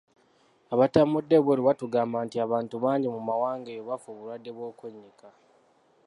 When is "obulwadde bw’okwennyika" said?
4.13-5.29